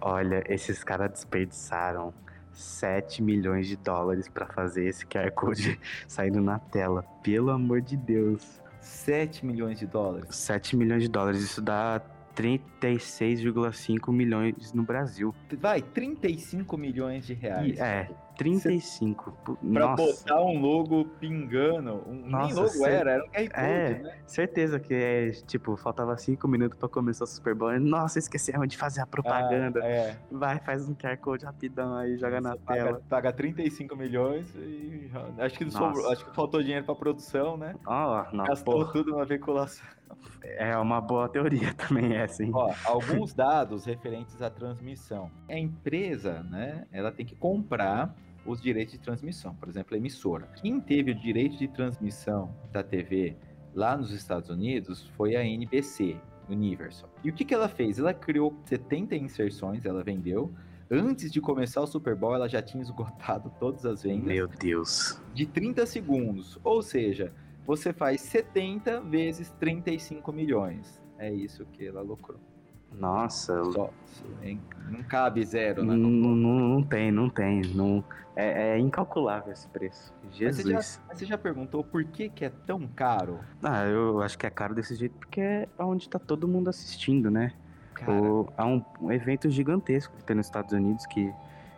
Olha, 0.00 0.44
esses 0.48 0.84
caras 0.84 1.10
desperdiçaram 1.10 2.14
7 2.52 3.22
milhões 3.22 3.66
de 3.66 3.76
dólares 3.76 4.28
pra 4.28 4.46
fazer 4.46 4.86
esse 4.86 5.04
QR 5.04 5.30
Code 5.32 5.80
saindo 6.06 6.40
na 6.40 6.58
tela. 6.58 7.02
Pelo 7.22 7.50
amor 7.50 7.80
de 7.80 7.96
Deus. 7.96 8.60
7 8.88 9.44
milhões 9.44 9.78
de 9.78 9.86
dólares. 9.86 10.34
7 10.34 10.76
milhões 10.76 11.02
de 11.02 11.08
dólares, 11.08 11.42
isso 11.42 11.60
dá 11.60 12.00
36,5 12.38 14.12
milhões 14.12 14.72
no 14.72 14.82
Brasil. 14.82 15.34
Vai, 15.58 15.82
35 15.82 16.76
milhões 16.76 17.26
de 17.26 17.34
reais. 17.34 17.76
E, 17.76 17.80
é, 17.80 18.08
35. 18.36 19.32
Pu- 19.44 19.56
Pra 19.72 19.96
botar 19.96 20.40
um 20.42 20.60
logo 20.60 21.04
pingando. 21.18 22.02
Um, 22.06 22.12
nem 22.14 22.30
Nossa, 22.30 22.54
logo 22.54 22.68
cê- 22.68 22.88
era, 22.90 23.10
era 23.12 23.24
um 23.24 23.28
QR 23.28 23.48
Code, 23.48 23.66
É. 23.66 23.98
né? 24.02 24.18
certeza 24.26 24.78
que 24.78 24.94
é, 24.94 25.30
tipo, 25.46 25.76
faltava 25.76 26.16
5 26.16 26.46
minutos 26.46 26.78
pra 26.78 26.88
começar 26.88 27.24
o 27.24 27.26
Super 27.26 27.54
Bowl. 27.54 27.78
Nossa, 27.80 28.18
esquecemos 28.20 28.68
de 28.68 28.76
fazer 28.78 29.00
a 29.00 29.06
propaganda. 29.06 29.80
Ah, 29.82 29.86
é. 29.88 30.16
Vai, 30.30 30.60
faz 30.60 30.88
um 30.88 30.94
QR 30.94 31.16
Code 31.18 31.44
rapidão 31.44 31.94
aí, 31.96 32.16
joga 32.18 32.40
na 32.40 32.52
Você 32.52 32.58
paga, 32.58 32.84
tela. 32.84 33.02
paga 33.08 33.32
35 33.32 33.96
milhões 33.96 34.46
e 34.54 35.10
acho 35.38 35.58
que, 35.58 35.68
sobrou- 35.70 36.10
acho 36.12 36.24
que 36.24 36.34
faltou 36.34 36.62
dinheiro 36.62 36.84
pra 36.86 36.94
produção, 36.94 37.56
né? 37.56 37.74
Não, 38.32 38.44
Gastou 38.44 38.74
porra, 38.74 38.92
tudo 38.92 39.16
na 39.16 39.24
veiculação. 39.24 39.84
É 40.42 40.76
uma 40.76 41.00
boa 41.00 41.28
teoria 41.28 41.72
também 41.74 42.14
essa, 42.16 42.42
hein? 42.42 42.50
Ó, 42.54 42.72
alguns 42.84 43.32
dados 43.32 43.84
referentes 43.84 44.40
à 44.42 44.50
transmissão. 44.50 45.30
A 45.48 45.58
empresa, 45.58 46.42
né, 46.44 46.86
ela 46.92 47.10
tem 47.10 47.24
que 47.24 47.34
comprar 47.34 48.14
os 48.46 48.60
direitos 48.60 48.92
de 48.92 49.00
transmissão, 49.00 49.54
por 49.54 49.68
exemplo, 49.68 49.94
a 49.94 49.98
emissora. 49.98 50.48
Quem 50.56 50.80
teve 50.80 51.10
o 51.10 51.14
direito 51.14 51.58
de 51.58 51.68
transmissão 51.68 52.54
da 52.72 52.82
TV 52.82 53.36
lá 53.74 53.96
nos 53.96 54.10
Estados 54.12 54.48
Unidos 54.48 55.06
foi 55.16 55.36
a 55.36 55.44
NBC, 55.44 56.16
Universal. 56.48 57.10
E 57.22 57.30
o 57.30 57.32
que, 57.32 57.44
que 57.44 57.54
ela 57.54 57.68
fez? 57.68 57.98
Ela 57.98 58.14
criou 58.14 58.54
70 58.64 59.14
inserções, 59.16 59.84
ela 59.84 60.02
vendeu. 60.02 60.52
Antes 60.90 61.30
de 61.30 61.40
começar 61.40 61.82
o 61.82 61.86
Super 61.86 62.14
Bowl, 62.14 62.34
ela 62.34 62.48
já 62.48 62.62
tinha 62.62 62.82
esgotado 62.82 63.52
todas 63.60 63.84
as 63.84 64.02
vendas 64.02 64.24
Meu 64.24 64.48
Deus. 64.48 65.20
de 65.34 65.44
30 65.44 65.84
segundos. 65.84 66.58
Ou 66.64 66.80
seja, 66.80 67.32
você 67.68 67.92
faz 67.92 68.22
70 68.22 69.02
vezes 69.02 69.50
35 69.60 70.32
milhões. 70.32 71.00
É 71.18 71.30
isso 71.30 71.66
que 71.66 71.86
ela 71.86 72.00
lucrou. 72.00 72.40
Nossa, 72.90 73.62
Só, 73.72 73.90
não 74.90 75.02
cabe 75.02 75.44
zero, 75.44 75.84
né? 75.84 75.94
não, 75.94 76.08
não, 76.08 76.34
não 76.70 76.82
tem, 76.82 77.12
não 77.12 77.28
tem. 77.28 77.60
Não, 77.74 78.02
é, 78.34 78.70
é 78.70 78.78
incalculável 78.78 79.52
esse 79.52 79.68
preço. 79.68 80.14
Mas 80.24 80.34
você, 80.38 80.44
já, 80.44 80.50
Jesus. 80.52 81.00
mas 81.06 81.18
você 81.18 81.26
já 81.26 81.36
perguntou 81.36 81.84
por 81.84 82.02
que, 82.04 82.30
que 82.30 82.46
é 82.46 82.48
tão 82.66 82.88
caro? 82.88 83.40
Ah, 83.62 83.84
eu 83.84 84.22
acho 84.22 84.38
que 84.38 84.46
é 84.46 84.50
caro 84.50 84.74
desse 84.74 84.94
jeito 84.94 85.14
porque 85.18 85.40
é 85.42 85.68
onde 85.78 86.08
tá 86.08 86.18
todo 86.18 86.48
mundo 86.48 86.70
assistindo, 86.70 87.30
né? 87.30 87.52
Cara, 87.92 88.10
O, 88.10 88.48
é 88.56 88.64
um, 88.64 88.82
um 89.02 89.12
evento 89.12 89.50
gigantesco 89.50 90.16
que 90.16 90.24
tem 90.24 90.34
nos 90.36 90.46
Estados 90.46 90.72
Unidos 90.72 91.04
que 91.04 91.30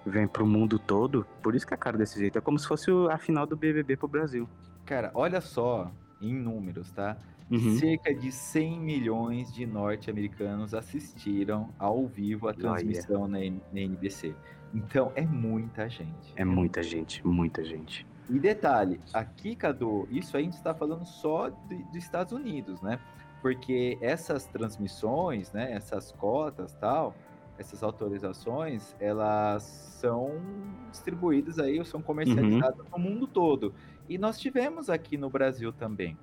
vem 0.06 0.28
pro 0.28 0.46
mundo 0.46 0.78
todo. 0.78 1.26
Por 1.42 1.56
isso 1.56 1.66
que 1.66 1.74
é 1.74 1.76
caro 1.76 1.98
desse 1.98 2.20
jeito. 2.20 2.38
É 2.38 2.40
como 2.40 2.56
se 2.56 2.68
fosse 2.68 2.88
o- 2.90 3.10
a 3.10 3.18
final 3.18 3.44
do 3.46 3.56
BBB 3.56 3.96
pro 3.96 4.06
Brasil. 4.06 4.48
Cara, 4.90 5.10
olha 5.14 5.40
só 5.40 5.88
em 6.20 6.34
números, 6.34 6.90
tá? 6.90 7.16
Uhum. 7.48 7.76
Cerca 7.78 8.12
de 8.12 8.32
100 8.32 8.80
milhões 8.80 9.52
de 9.52 9.64
norte-americanos 9.64 10.74
assistiram 10.74 11.70
ao 11.78 12.06
vivo 12.08 12.48
a 12.48 12.52
transmissão 12.54 13.28
na, 13.28 13.40
N- 13.40 13.62
na 13.72 13.80
NBC. 13.80 14.34
Então 14.74 15.12
é 15.14 15.22
muita 15.24 15.88
gente. 15.88 16.32
É 16.34 16.44
muita 16.44 16.82
gente, 16.82 17.24
muita 17.24 17.64
gente. 17.64 18.04
E 18.28 18.38
detalhe, 18.38 19.00
aqui, 19.14 19.54
Cadu, 19.54 20.08
isso 20.10 20.36
a 20.36 20.40
gente 20.40 20.54
está 20.54 20.74
falando 20.74 21.04
só 21.04 21.48
de- 21.48 21.82
dos 21.84 21.96
Estados 21.96 22.32
Unidos, 22.32 22.80
né? 22.82 22.98
Porque 23.40 23.96
essas 24.00 24.44
transmissões, 24.46 25.52
né, 25.52 25.72
essas 25.72 26.12
cotas 26.12 26.74
tal, 26.74 27.14
essas 27.58 27.82
autorizações, 27.82 28.94
elas 28.98 29.62
são 30.00 30.32
distribuídas 30.90 31.58
aí, 31.58 31.78
ou 31.78 31.84
são 31.84 32.00
comercializadas 32.02 32.86
no 32.90 32.98
mundo 32.98 33.26
todo. 33.26 33.74
E 34.10 34.18
nós 34.18 34.40
tivemos 34.40 34.90
aqui 34.90 35.16
no 35.16 35.30
Brasil 35.30 35.72
também. 35.72 36.18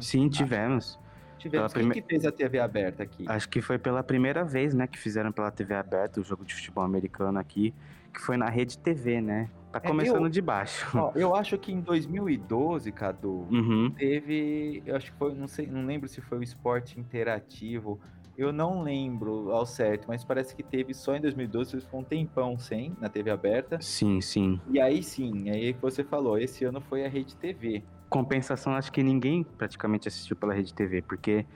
Sim, 0.00 0.28
tivemos. 0.28 0.98
Tivemos 1.38 1.72
quem 1.72 1.82
prime- 1.88 1.94
que 1.94 2.08
fez 2.08 2.24
a 2.26 2.32
TV 2.32 2.58
aberta 2.58 3.04
aqui? 3.04 3.24
Acho 3.28 3.48
que 3.48 3.62
foi 3.62 3.78
pela 3.78 4.02
primeira 4.02 4.42
vez, 4.44 4.74
né, 4.74 4.88
que 4.88 4.98
fizeram 4.98 5.30
pela 5.30 5.48
TV 5.52 5.74
aberta 5.76 6.20
o 6.20 6.24
jogo 6.24 6.44
de 6.44 6.52
futebol 6.52 6.82
americano 6.82 7.38
aqui, 7.38 7.72
que 8.12 8.20
foi 8.20 8.36
na 8.36 8.48
Rede 8.48 8.76
TV, 8.76 9.20
né? 9.20 9.48
Tá 9.70 9.78
É, 9.80 9.86
começando 9.86 10.24
eu- 10.24 10.28
de 10.28 10.40
baixo. 10.42 10.86
Ó, 10.98 11.12
eu 11.14 11.36
acho 11.36 11.56
que 11.56 11.70
em 11.70 11.80
2012, 11.80 12.90
Cadu, 12.90 13.46
Uhum. 13.48 13.92
teve, 13.96 14.82
eu 14.84 14.96
acho 14.96 15.12
que 15.12 15.18
foi, 15.18 15.34
não 15.36 15.46
sei, 15.46 15.68
não 15.68 15.86
lembro 15.86 16.08
se 16.08 16.20
foi 16.20 16.38
o 16.38 16.42
esporte 16.42 16.98
interativo. 16.98 18.00
Eu 18.36 18.52
não 18.52 18.82
lembro 18.82 19.52
ao 19.52 19.64
certo, 19.64 20.06
mas 20.08 20.24
parece 20.24 20.56
que 20.56 20.62
teve 20.62 20.92
só 20.92 21.14
em 21.14 21.20
2012, 21.20 21.80
ficou 21.80 22.00
um 22.00 22.04
tempão 22.04 22.58
sem 22.58 22.92
na 23.00 23.08
TV 23.08 23.30
aberta. 23.30 23.80
Sim, 23.80 24.20
sim. 24.20 24.60
E 24.70 24.80
aí 24.80 25.02
sim, 25.02 25.50
aí 25.50 25.72
que 25.72 25.80
você 25.80 26.02
falou, 26.02 26.36
esse 26.36 26.64
ano 26.64 26.80
foi 26.80 27.04
a 27.04 27.08
Rede 27.08 27.36
TV. 27.36 27.82
Compensação, 28.08 28.74
acho 28.74 28.90
que 28.90 29.02
ninguém 29.02 29.44
praticamente 29.44 30.08
assistiu 30.08 30.36
pela 30.36 30.52
Rede 30.52 30.74
TV, 30.74 31.02
porque 31.02 31.46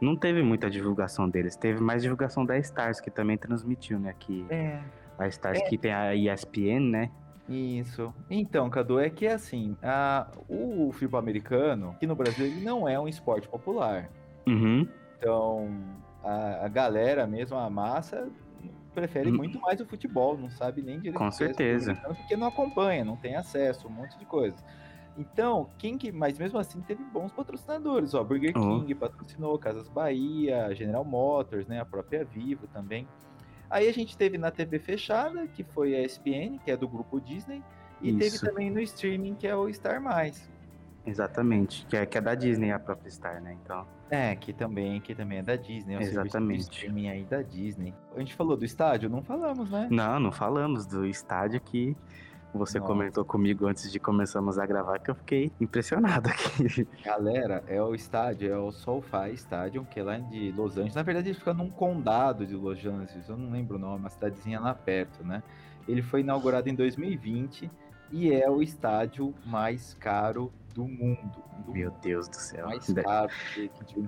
não 0.00 0.16
teve 0.16 0.42
muita 0.42 0.70
divulgação 0.70 1.28
deles. 1.28 1.56
Teve 1.56 1.80
mais 1.80 2.02
divulgação 2.02 2.44
da 2.44 2.58
Stars, 2.58 3.00
que 3.00 3.10
também 3.10 3.36
transmitiu, 3.36 3.98
né? 3.98 4.14
Que 4.18 4.46
É, 4.48 4.80
a 5.18 5.28
Stars 5.28 5.62
que 5.68 5.76
tem 5.76 5.92
a 5.92 6.14
ESPN, 6.14 6.90
né? 6.90 7.10
Isso. 7.48 8.12
Então, 8.30 8.70
Cadu, 8.70 8.98
é 8.98 9.10
que 9.10 9.26
assim, 9.26 9.76
a, 9.82 10.28
o 10.48 10.90
futebol 10.92 11.20
americano, 11.20 11.90
aqui 11.90 12.06
no 12.06 12.14
Brasil, 12.14 12.46
ele 12.46 12.64
não 12.64 12.88
é 12.88 12.98
um 12.98 13.06
esporte 13.06 13.48
popular. 13.48 14.10
Uhum. 14.46 14.88
Então, 15.18 15.68
a, 16.24 16.64
a 16.66 16.68
galera 16.68 17.26
mesmo, 17.26 17.56
a 17.56 17.68
massa, 17.68 18.30
prefere 18.94 19.30
Hum. 19.30 19.36
muito 19.36 19.60
mais 19.60 19.80
o 19.80 19.86
futebol, 19.86 20.36
não 20.38 20.50
sabe 20.50 20.82
nem 20.82 20.98
direito 20.98 21.18
Com 21.18 21.30
certeza. 21.30 21.94
Porque 22.06 22.36
não 22.36 22.46
acompanha, 22.46 23.04
não 23.04 23.16
tem 23.16 23.36
acesso, 23.36 23.88
um 23.88 23.90
monte 23.90 24.18
de 24.18 24.24
coisa. 24.24 24.56
Então, 25.16 25.70
quem 25.78 25.96
que. 25.96 26.10
Mas 26.10 26.38
mesmo 26.38 26.58
assim 26.58 26.80
teve 26.80 27.02
bons 27.04 27.32
patrocinadores, 27.32 28.14
ó. 28.14 28.24
Burger 28.24 28.56
Uhum. 28.56 28.80
King 28.80 28.94
patrocinou, 28.96 29.58
Casas 29.58 29.88
Bahia, 29.88 30.74
General 30.74 31.04
Motors, 31.04 31.66
né? 31.66 31.80
A 31.80 31.84
própria 31.84 32.24
Vivo 32.24 32.66
também. 32.66 33.06
Aí 33.70 33.88
a 33.88 33.92
gente 33.92 34.16
teve 34.16 34.38
na 34.38 34.50
TV 34.50 34.78
fechada, 34.78 35.46
que 35.46 35.62
foi 35.64 35.94
a 35.94 36.02
ESPN, 36.02 36.58
que 36.64 36.70
é 36.70 36.76
do 36.76 36.88
grupo 36.88 37.20
Disney, 37.20 37.62
e 38.02 38.12
teve 38.12 38.36
Isso. 38.36 38.44
também 38.44 38.70
no 38.70 38.80
streaming, 38.80 39.34
que 39.34 39.46
é 39.46 39.56
o 39.56 39.72
Star 39.72 40.00
Mais. 40.00 40.48
Exatamente. 41.06 41.86
Que 41.86 41.96
é, 41.96 42.06
que 42.06 42.16
é 42.16 42.20
da 42.20 42.34
Disney, 42.34 42.72
a 42.72 42.78
própria 42.78 43.10
Star, 43.10 43.42
né? 43.42 43.56
Então. 43.62 43.86
É, 44.10 44.34
que 44.36 44.52
também, 44.52 45.00
que 45.00 45.14
também 45.14 45.38
é 45.38 45.42
da 45.42 45.56
Disney, 45.56 45.94
é 45.94 45.98
um 45.98 46.02
Exatamente. 46.02 46.60
streaming 46.62 47.08
aí 47.08 47.24
da 47.24 47.42
Disney. 47.42 47.94
A 48.14 48.18
gente 48.18 48.34
falou 48.34 48.56
do 48.56 48.64
estádio? 48.64 49.10
Não 49.10 49.22
falamos, 49.22 49.70
né? 49.70 49.88
Não, 49.90 50.20
não 50.20 50.32
falamos 50.32 50.86
do 50.86 51.04
estádio 51.06 51.60
que 51.60 51.96
você 52.54 52.78
Nossa. 52.78 52.92
comentou 52.92 53.24
comigo 53.24 53.66
antes 53.66 53.90
de 53.90 53.98
começarmos 53.98 54.58
a 54.58 54.64
gravar, 54.64 55.00
que 55.00 55.10
eu 55.10 55.14
fiquei 55.14 55.50
impressionado 55.60 56.28
aqui. 56.30 56.86
Galera, 57.04 57.64
é 57.66 57.82
o 57.82 57.94
estádio, 57.94 58.52
é 58.52 58.56
o 58.56 58.70
SoFi 58.70 59.32
Stadium, 59.34 59.84
que 59.84 59.98
é 59.98 60.02
lá 60.04 60.18
de 60.18 60.52
Los 60.52 60.74
Angeles. 60.74 60.94
Na 60.94 61.02
verdade, 61.02 61.30
ele 61.30 61.38
fica 61.38 61.52
num 61.52 61.68
condado 61.68 62.46
de 62.46 62.54
Los 62.54 62.78
Angeles, 62.86 63.28
eu 63.28 63.36
não 63.36 63.50
lembro 63.50 63.76
o 63.76 63.80
nome, 63.80 63.98
uma 63.98 64.10
cidadezinha 64.10 64.60
lá 64.60 64.72
perto, 64.74 65.24
né? 65.24 65.42
Ele 65.88 66.00
foi 66.00 66.20
inaugurado 66.20 66.68
em 66.68 66.74
2020 66.74 67.70
e 68.12 68.32
é 68.32 68.48
o 68.48 68.62
estádio 68.62 69.34
mais 69.44 69.94
caro 69.94 70.52
do 70.74 70.86
mundo. 70.88 71.42
Do 71.64 71.72
Meu 71.72 71.90
Deus 72.02 72.28
do 72.28 72.36
céu. 72.36 72.66
mais 72.66 72.92
caro 72.92 73.30
que, 73.54 73.70
de 73.86 73.98
um 74.00 74.06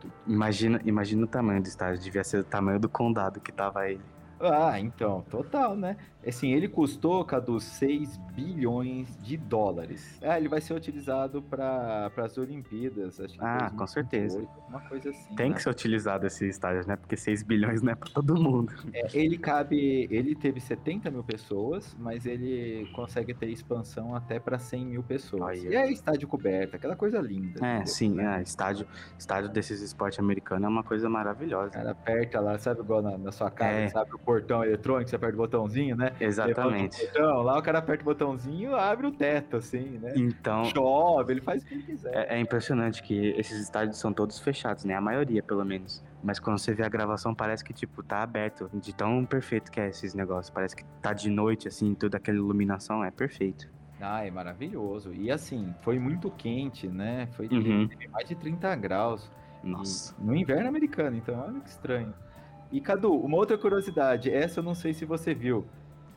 tudo. 0.00 0.12
Imagina, 0.26 0.80
imagina 0.84 1.24
o 1.24 1.26
tamanho 1.26 1.62
do 1.62 1.66
estádio, 1.66 2.00
devia 2.02 2.22
ser 2.22 2.38
o 2.38 2.44
tamanho 2.44 2.78
do 2.78 2.88
condado 2.88 3.40
que 3.40 3.50
tava 3.50 3.90
ele. 3.90 4.02
Ah, 4.40 4.78
então, 4.78 5.22
total, 5.30 5.76
né? 5.76 5.96
Assim, 6.26 6.52
ele 6.52 6.66
custou, 6.68 7.24
Cadu, 7.24 7.60
6 7.60 8.16
bilhões 8.32 9.16
de 9.22 9.36
dólares. 9.36 10.18
Ah, 10.20 10.36
ele 10.36 10.48
vai 10.48 10.60
ser 10.60 10.74
utilizado 10.74 11.40
para 11.40 12.10
as 12.16 12.36
Olimpíadas, 12.36 13.20
acho 13.20 13.34
que 13.34 13.44
Ah, 13.44 13.70
com 13.70 13.86
certeza. 13.86 14.38
2028, 14.38 14.68
Uma 14.68 14.80
coisa 14.88 15.10
assim. 15.10 15.34
Tem 15.36 15.48
né? 15.50 15.54
que 15.54 15.62
ser 15.62 15.70
utilizado 15.70 16.26
esse 16.26 16.48
estádio, 16.48 16.86
né? 16.86 16.96
Porque 16.96 17.16
6 17.16 17.44
bilhões 17.44 17.80
não 17.80 17.92
é 17.92 17.94
pra 17.94 18.10
todo 18.12 18.34
mundo. 18.34 18.72
É, 18.92 19.06
ele 19.16 19.38
cabe. 19.38 20.08
Ele 20.10 20.34
teve 20.34 20.60
70 20.60 21.10
mil 21.12 21.22
pessoas, 21.22 21.96
mas 21.98 22.26
ele 22.26 22.90
consegue 22.94 23.32
ter 23.32 23.46
expansão 23.48 24.14
até 24.14 24.40
para 24.40 24.58
100 24.58 24.84
mil 24.84 25.02
pessoas. 25.04 25.42
Olha. 25.42 25.68
E 25.68 25.74
é 25.76 25.92
estádio 25.92 26.26
coberto, 26.26 26.74
aquela 26.74 26.96
coisa 26.96 27.20
linda. 27.20 27.64
É, 27.64 27.74
entendeu? 27.76 27.86
sim, 27.86 28.20
é, 28.20 28.42
estádio, 28.42 28.86
estádio 29.16 29.48
desses 29.50 29.80
esportes 29.80 30.18
americanos 30.18 30.64
é 30.64 30.68
uma 30.68 30.82
coisa 30.82 31.08
maravilhosa. 31.08 31.70
cara 31.70 31.92
aperta 31.92 32.40
lá, 32.40 32.58
sabe 32.58 32.80
igual 32.80 33.00
na, 33.00 33.16
na 33.16 33.30
sua 33.30 33.50
casa, 33.50 33.70
É. 33.78 33.88
sabe 33.88 34.12
o 34.12 34.18
portão 34.26 34.64
eletrônico, 34.64 35.08
você 35.08 35.14
aperta 35.16 35.34
o 35.34 35.38
botãozinho, 35.38 35.96
né? 35.96 36.12
Exatamente. 36.20 37.00
o 37.02 37.06
botão, 37.06 37.42
lá 37.42 37.58
o 37.58 37.62
cara 37.62 37.78
aperta 37.78 38.02
o 38.02 38.04
botãozinho 38.04 38.74
abre 38.74 39.06
o 39.06 39.12
teto, 39.12 39.56
assim, 39.56 39.98
né? 39.98 40.12
Então, 40.16 40.64
Chove, 40.64 41.32
ele 41.32 41.40
faz 41.40 41.62
o 41.62 41.66
que 41.66 41.74
ele 41.74 41.82
quiser. 41.84 42.12
é, 42.14 42.36
é 42.36 42.40
impressionante 42.40 43.02
que 43.04 43.28
esses 43.38 43.60
estádios 43.62 43.98
são 43.98 44.12
todos 44.12 44.38
fechados, 44.40 44.84
né? 44.84 44.94
A 44.94 45.00
maioria, 45.00 45.42
pelo 45.42 45.64
menos. 45.64 46.04
Mas 46.22 46.40
quando 46.40 46.58
você 46.58 46.74
vê 46.74 46.82
a 46.82 46.88
gravação, 46.88 47.32
parece 47.34 47.62
que, 47.62 47.72
tipo, 47.72 48.02
tá 48.02 48.22
aberto. 48.22 48.68
De 48.74 48.92
tão 48.92 49.24
perfeito 49.24 49.70
que 49.70 49.78
é 49.80 49.88
esses 49.88 50.12
negócios. 50.12 50.50
Parece 50.50 50.74
que 50.74 50.84
tá 51.00 51.12
de 51.12 51.30
noite, 51.30 51.68
assim, 51.68 51.94
toda 51.94 52.16
aquela 52.16 52.36
iluminação. 52.36 53.04
É 53.04 53.12
perfeito. 53.12 53.68
Ah, 54.00 54.26
é 54.26 54.30
maravilhoso. 54.30 55.14
E 55.14 55.30
assim, 55.30 55.72
foi 55.82 55.98
muito 56.00 56.30
quente, 56.32 56.88
né? 56.88 57.28
Foi 57.32 57.46
Uhum. 57.46 57.88
mais 58.10 58.28
de 58.28 58.34
30 58.34 58.74
graus. 58.74 59.30
E 59.62 59.68
Nossa. 59.68 60.14
no 60.18 60.34
inverno 60.34 60.68
americano, 60.68 61.16
então 61.16 61.38
olha 61.40 61.60
que 61.60 61.68
estranho. 61.70 62.12
E 62.76 62.80
Cadu, 62.82 63.14
uma 63.14 63.38
outra 63.38 63.56
curiosidade, 63.56 64.30
essa 64.30 64.60
eu 64.60 64.64
não 64.64 64.74
sei 64.74 64.92
se 64.92 65.06
você 65.06 65.32
viu. 65.32 65.64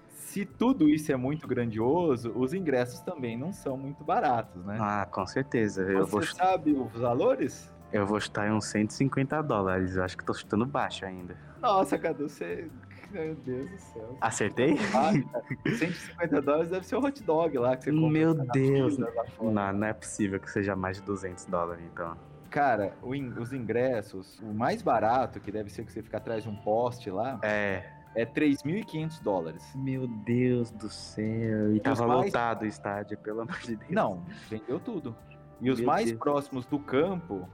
Se 0.09 0.43
tudo 0.43 0.89
isso 0.89 1.09
é 1.09 1.15
muito 1.15 1.47
grandioso, 1.47 2.33
os 2.35 2.53
ingressos 2.53 2.99
também 2.99 3.37
não 3.37 3.53
são 3.53 3.77
muito 3.77 4.03
baratos, 4.03 4.61
né? 4.65 4.77
Ah, 4.77 5.07
com 5.09 5.25
certeza. 5.25 5.83
Eu 5.83 5.99
você 6.05 6.11
vou, 6.11 6.21
chu- 6.21 6.35
sabe 6.35 6.73
os 6.73 6.91
valores? 6.99 7.73
eu 7.93 8.05
vou 8.05 8.19
chutar 8.19 8.49
em 8.49 8.51
uns 8.51 8.65
150 8.65 9.41
dólares. 9.41 9.95
Eu 9.95 10.03
acho 10.03 10.17
que 10.17 10.25
tô 10.25 10.33
chutando 10.33 10.65
baixo 10.65 11.05
ainda. 11.05 11.37
Nossa, 11.61 11.97
Cadu, 11.97 12.27
você. 12.27 12.69
Meu 13.09 13.33
Deus 13.35 13.71
do 13.71 13.77
céu. 13.79 14.17
Acertei? 14.19 14.75
Ah, 14.93 15.13
cara, 15.31 15.75
150 15.77 16.41
dólares 16.41 16.69
deve 16.69 16.85
ser 16.85 16.97
o 16.97 16.99
hot 16.99 17.23
dog 17.23 17.57
lá 17.57 17.77
que 17.77 17.85
você 17.85 17.91
compra. 17.93 18.09
Meu 18.09 18.33
Deus. 18.35 18.97
Não, 18.97 19.71
não 19.73 19.87
é 19.87 19.93
possível 19.93 20.41
que 20.41 20.51
seja 20.51 20.75
mais 20.75 20.97
de 20.97 21.03
200 21.03 21.45
dólares, 21.45 21.81
então. 21.91 22.17
Cara, 22.49 22.93
o 23.01 23.13
in- 23.13 23.29
os 23.37 23.53
ingressos, 23.53 24.39
o 24.39 24.53
mais 24.53 24.81
barato, 24.81 25.39
que 25.39 25.51
deve 25.51 25.69
ser 25.69 25.85
que 25.85 25.91
você 25.91 26.01
fica 26.01 26.17
atrás 26.17 26.43
de 26.43 26.49
um 26.49 26.55
poste 26.55 27.09
lá, 27.11 27.39
É. 27.43 27.83
é 28.15 28.25
3.500 28.25 29.19
dólares. 29.21 29.63
Meu 29.75 30.07
Deus 30.07 30.71
do 30.71 30.89
céu. 30.89 31.75
E 31.75 31.79
tava 31.79 32.07
mais- 32.07 32.25
lotado 32.25 32.63
o 32.63 32.65
estádio, 32.65 33.17
pelo 33.19 33.41
amor 33.41 33.59
de 33.59 33.75
Deus. 33.75 33.91
Não, 33.91 34.23
vendeu 34.49 34.79
tudo. 34.79 35.15
E 35.61 35.69
os 35.69 35.79
Meu 35.79 35.87
mais 35.87 36.07
Deus. 36.07 36.17
próximos 36.19 36.65
do 36.65 36.79
campo, 36.79 37.47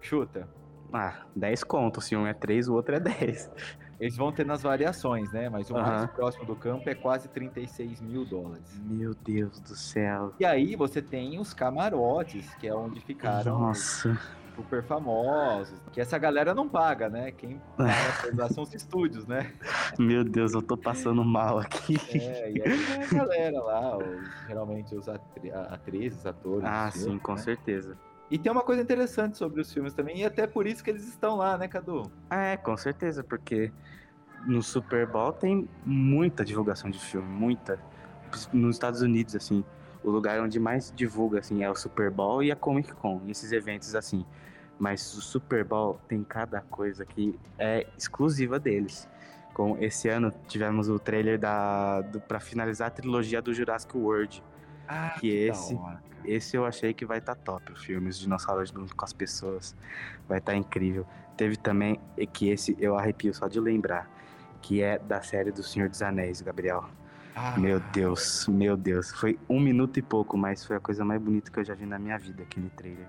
chuta, 0.00 0.48
Ah, 0.92 1.22
10 1.36 1.62
contos. 1.62 2.06
Se 2.06 2.16
um 2.16 2.26
é 2.26 2.34
3, 2.34 2.66
o 2.68 2.74
outro 2.74 2.96
é 2.96 2.98
10. 2.98 3.48
Eles 4.00 4.16
vão 4.16 4.32
ter 4.32 4.46
nas 4.46 4.62
variações, 4.62 5.30
né? 5.30 5.48
Mas 5.50 5.68
o 5.70 5.74
mais 5.74 6.02
Aham. 6.02 6.06
próximo 6.08 6.46
do 6.46 6.56
campo 6.56 6.88
é 6.88 6.94
quase 6.94 7.28
36 7.28 8.00
mil 8.00 8.24
dólares. 8.24 8.80
Meu 8.82 9.14
Deus 9.14 9.60
do 9.60 9.76
céu. 9.76 10.32
E 10.40 10.44
aí 10.44 10.74
você 10.74 11.02
tem 11.02 11.38
os 11.38 11.52
camarotes, 11.52 12.54
que 12.54 12.66
é 12.66 12.74
onde 12.74 12.98
ficaram 13.00 13.56
os 13.56 13.60
Nossa. 13.60 14.18
super 14.56 14.82
famosos. 14.84 15.78
Que 15.92 16.00
essa 16.00 16.16
galera 16.16 16.54
não 16.54 16.66
paga, 16.66 17.10
né? 17.10 17.30
Quem 17.30 17.60
paga 17.76 18.48
são 18.48 18.64
os 18.64 18.72
estúdios, 18.74 19.26
né? 19.26 19.52
Meu 19.98 20.24
Deus, 20.24 20.54
eu 20.54 20.62
tô 20.62 20.78
passando 20.78 21.22
mal 21.22 21.58
aqui. 21.58 21.96
É, 22.14 22.50
e 22.52 22.62
aí 22.62 22.84
tem 22.86 23.02
a 23.02 23.22
galera 23.22 23.60
lá, 23.62 23.98
os- 23.98 24.46
geralmente 24.46 24.94
os 24.94 25.08
atri- 25.10 25.52
atrizes, 25.52 26.24
atores. 26.24 26.64
Ah, 26.66 26.90
sim, 26.90 27.18
com 27.18 27.34
né? 27.34 27.38
certeza. 27.42 27.98
E 28.30 28.38
tem 28.38 28.52
uma 28.52 28.62
coisa 28.62 28.80
interessante 28.80 29.36
sobre 29.36 29.60
os 29.60 29.72
filmes 29.72 29.92
também, 29.92 30.18
e 30.18 30.24
até 30.24 30.46
por 30.46 30.66
isso 30.66 30.84
que 30.84 30.90
eles 30.90 31.06
estão 31.08 31.36
lá, 31.36 31.58
né, 31.58 31.66
Cadu? 31.66 32.10
É, 32.30 32.56
com 32.56 32.76
certeza, 32.76 33.24
porque 33.24 33.72
no 34.46 34.62
Super 34.62 35.06
Bowl 35.06 35.32
tem 35.32 35.68
muita 35.84 36.44
divulgação 36.44 36.90
de 36.90 36.98
filme, 36.98 37.28
muita. 37.28 37.78
Nos 38.52 38.76
Estados 38.76 39.02
Unidos, 39.02 39.34
assim, 39.34 39.64
o 40.04 40.10
lugar 40.10 40.40
onde 40.40 40.60
mais 40.60 40.92
divulga, 40.94 41.40
assim, 41.40 41.64
é 41.64 41.70
o 41.70 41.74
Super 41.74 42.10
Bowl 42.10 42.42
e 42.42 42.52
a 42.52 42.56
Comic 42.56 42.92
Con, 42.94 43.20
esses 43.26 43.50
eventos, 43.50 43.94
assim. 43.94 44.24
Mas 44.78 45.14
o 45.14 45.20
Super 45.20 45.64
Bowl 45.64 46.00
tem 46.08 46.22
cada 46.22 46.60
coisa 46.62 47.04
que 47.04 47.38
é 47.58 47.86
exclusiva 47.98 48.58
deles. 48.58 49.08
Com 49.52 49.76
esse 49.78 50.08
ano 50.08 50.32
tivemos 50.46 50.88
o 50.88 50.98
trailer 50.98 51.38
da, 51.38 52.00
do, 52.00 52.20
pra 52.20 52.40
finalizar 52.40 52.88
a 52.88 52.90
trilogia 52.90 53.42
do 53.42 53.52
Jurassic 53.52 53.94
World. 53.96 54.42
Ah, 54.92 55.14
Que 55.20 55.28
esse- 55.28 55.74
da 55.74 55.80
hora. 55.80 56.02
Esse 56.24 56.56
eu 56.56 56.66
achei 56.66 56.92
que 56.92 57.06
vai 57.06 57.18
estar 57.18 57.34
top, 57.34 57.72
o 57.72 57.76
filme, 57.76 58.08
os 58.10 58.18
dinossauros 58.18 58.68
junto 58.70 58.94
com 58.94 59.04
as 59.04 59.12
pessoas. 59.12 59.74
Vai 60.28 60.38
estar 60.38 60.54
incrível. 60.54 61.06
Teve 61.36 61.56
também, 61.56 61.98
e 62.18 62.26
que 62.26 62.48
esse 62.50 62.76
eu 62.78 62.96
arrepio 62.98 63.32
só 63.32 63.48
de 63.48 63.58
lembrar, 63.58 64.10
que 64.60 64.82
é 64.82 64.98
da 64.98 65.22
série 65.22 65.50
do 65.50 65.62
Senhor 65.62 65.88
dos 65.88 66.02
Anéis, 66.02 66.40
Gabriel. 66.42 66.84
Ah, 67.34 67.56
Meu 67.58 67.80
Deus, 67.92 68.46
meu 68.48 68.76
Deus. 68.76 69.10
Foi 69.12 69.38
um 69.48 69.58
minuto 69.60 69.98
e 69.98 70.02
pouco, 70.02 70.36
mas 70.36 70.64
foi 70.64 70.76
a 70.76 70.80
coisa 70.80 71.04
mais 71.04 71.22
bonita 71.22 71.50
que 71.50 71.58
eu 71.60 71.64
já 71.64 71.74
vi 71.74 71.86
na 71.86 71.98
minha 71.98 72.18
vida, 72.18 72.42
aquele 72.42 72.68
trailer. 72.70 73.06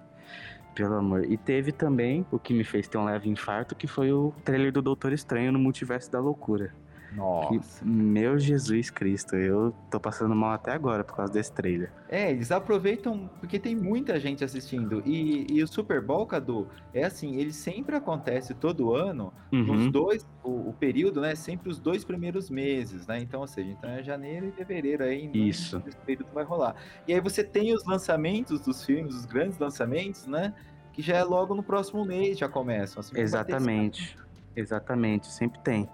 Pelo 0.74 0.94
amor. 0.96 1.26
E 1.26 1.36
teve 1.36 1.74
também 1.74 2.26
o 2.32 2.40
que 2.40 2.54
me 2.54 2.64
fez 2.64 2.88
ter 2.88 2.98
um 2.98 3.04
leve 3.04 3.30
infarto, 3.30 3.76
que 3.76 3.88
foi 3.88 4.14
o 4.14 4.34
trailer 4.46 4.72
do 4.72 4.82
Doutor 4.82 5.12
Estranho 5.12 5.52
no 5.52 5.60
Multiverso 5.60 6.10
da 6.10 6.20
Loucura. 6.22 6.74
Nossa. 7.12 7.84
Meu 7.84 8.40
Jesus 8.40 8.90
Cristo, 8.90 9.36
eu 9.36 9.74
tô 9.90 10.00
passando 10.00 10.34
mal 10.36 10.52
até 10.52 10.72
agora 10.72 11.04
por 11.04 11.16
causa 11.16 11.34
desse 11.34 11.52
trailer. 11.52 11.92
É, 12.08 12.32
eles 12.32 12.52
aproveitam 12.52 13.30
porque 13.40 13.60
tem 13.60 13.76
muita 13.76 14.20
gente 14.20 14.44
assistindo. 14.44 15.02
E, 15.06 15.46
e 15.50 15.62
o 15.62 15.68
Super 15.68 16.02
Bowl, 16.02 16.26
Cadu, 16.26 16.68
é 16.94 17.04
assim, 17.04 17.36
ele 17.36 17.52
sempre 17.52 17.96
acontece 17.96 18.54
todo 18.54 18.94
ano, 18.94 19.34
Uhum. 19.52 19.66
nos 19.66 19.92
dois, 19.92 20.26
o, 20.42 20.70
o 20.70 20.74
período, 20.74 21.20
né? 21.20 21.36
Sempre 21.36 21.70
os 21.70 21.78
dois 21.80 22.06
primeiros 22.06 22.50
meses, 22.50 23.06
né? 23.06 23.20
Então, 23.20 23.42
ou 23.42 23.48
seja, 23.48 23.70
então 23.70 23.90
é 23.90 24.02
janeiro 24.02 24.48
e 24.48 24.52
fevereiro 24.54 25.04
aí. 25.04 25.28
no- 25.28 25.36
Isso. 25.36 25.84
Esse 25.86 25.98
período 25.98 26.30
vai 26.34 26.46
rolar. 26.46 26.76
E 27.08 27.14
aí 27.14 27.20
você 27.20 27.44
tem 27.44 27.74
os 27.74 27.86
lançamentos 27.86 28.62
dos 28.62 28.86
filmes, 28.86 29.14
os 29.16 29.26
grandes 29.26 29.60
lançamentos, 29.60 30.26
né? 30.26 30.54
Que 30.94 31.02
já 31.02 31.18
é 31.18 31.24
logo 31.24 31.54
no 31.54 31.64
próximo 31.64 32.06
mês, 32.06 32.38
já 32.38 32.48
começam. 32.48 33.02
assim, 33.02 33.20
Exatamente. 33.20 34.18
Exatamente, 34.56 35.28
sempre 35.32 35.60
tem. 35.62 35.90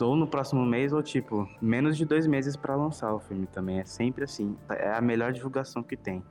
Ou 0.00 0.14
no 0.16 0.26
próximo 0.26 0.64
mês, 0.64 0.92
ou 0.92 1.02
tipo, 1.02 1.48
menos 1.60 1.96
de 1.96 2.04
dois 2.04 2.26
meses 2.26 2.56
pra 2.56 2.76
lançar 2.76 3.12
o 3.12 3.18
filme 3.20 3.46
também. 3.46 3.80
É 3.80 3.84
sempre 3.84 4.24
assim. 4.24 4.56
É 4.68 4.92
a 4.92 5.00
melhor 5.00 5.32
divulgação 5.32 5.82
que 5.82 5.96
tem. 5.96 6.22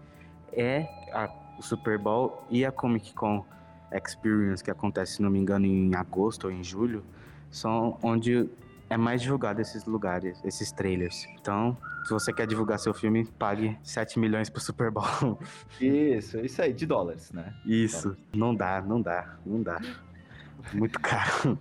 É 0.54 0.88
a- 1.14 1.30
o 1.60 1.62
Super 1.62 1.98
Bowl 1.98 2.44
e 2.50 2.64
a 2.66 2.72
Comic 2.72 3.14
Con 3.14 3.44
Experience, 3.92 4.64
que 4.64 4.70
acontece, 4.72 5.14
se 5.14 5.22
não 5.22 5.30
me 5.30 5.40
engano, 5.40 5.66
em 5.66 5.96
agosto 5.96 6.46
ou 6.46 6.52
em 6.52 6.64
julho, 6.64 7.04
são 7.50 7.98
onde 8.04 8.50
é 8.90 8.96
mais 8.96 9.22
divulgado 9.22 9.60
esses 9.62 9.86
lugares, 9.86 10.40
esses 10.46 10.72
trailers. 10.72 11.26
Então, 11.40 11.76
se 12.06 12.12
você 12.12 12.32
quer 12.32 12.48
divulgar 12.48 12.80
seu 12.80 12.94
filme, 12.94 13.26
pague 13.26 13.78
7 13.84 14.18
milhões 14.20 14.50
pro 14.50 14.62
Super 14.62 14.92
Bowl. 14.92 15.40
Isso, 15.82 16.38
isso 16.40 16.62
aí, 16.62 16.72
de 16.74 16.86
dólares, 16.86 17.32
né? 17.34 17.54
Isso. 17.66 18.16
Não 18.34 18.54
dá, 18.56 18.82
não 18.82 19.02
dá, 19.02 19.36
não 19.46 19.62
dá. 19.62 19.80
Muito 20.74 21.00
caro. 21.00 21.58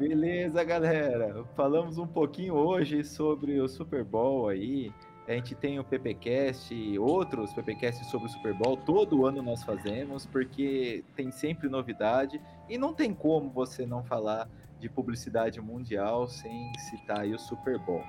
Beleza, 0.00 0.64
galera. 0.64 1.44
Falamos 1.54 1.98
um 1.98 2.06
pouquinho 2.06 2.54
hoje 2.54 3.04
sobre 3.04 3.60
o 3.60 3.68
Super 3.68 4.02
Bowl 4.02 4.48
aí. 4.48 4.90
A 5.28 5.32
gente 5.32 5.54
tem 5.54 5.78
o 5.78 5.84
PPcast, 5.84 6.98
outros 6.98 7.52
PPcasts 7.52 8.06
sobre 8.06 8.26
o 8.26 8.30
Super 8.30 8.54
Bowl. 8.54 8.78
Todo 8.78 9.26
ano 9.26 9.42
nós 9.42 9.62
fazemos, 9.62 10.24
porque 10.24 11.04
tem 11.14 11.30
sempre 11.30 11.68
novidade. 11.68 12.40
E 12.66 12.78
não 12.78 12.94
tem 12.94 13.12
como 13.12 13.50
você 13.50 13.84
não 13.84 14.02
falar 14.02 14.48
de 14.78 14.88
publicidade 14.88 15.60
mundial 15.60 16.26
sem 16.26 16.72
citar 16.78 17.20
aí 17.20 17.34
o 17.34 17.38
Super 17.38 17.78
Bowl. 17.78 18.02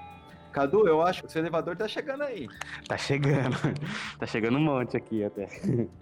Cadu, 0.54 0.88
eu 0.88 1.02
acho 1.02 1.24
que 1.24 1.28
o 1.28 1.30
seu 1.30 1.42
elevador 1.42 1.76
tá 1.76 1.90
chegando 1.90 2.24
aí. 2.24 2.48
Tá 2.88 2.98
chegando. 2.98 3.58
Tá 4.18 4.26
chegando 4.26 4.58
um 4.58 4.62
monte 4.62 4.96
aqui 4.96 5.26
até. 5.26 5.50